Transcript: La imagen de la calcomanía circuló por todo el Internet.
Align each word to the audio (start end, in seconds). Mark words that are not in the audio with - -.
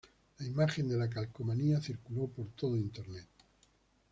La 0.39 0.47
imagen 0.47 0.89
de 0.89 0.97
la 0.97 1.07
calcomanía 1.07 1.79
circuló 1.79 2.25
por 2.27 2.47
todo 2.55 2.73
el 2.73 2.81
Internet. 2.81 3.27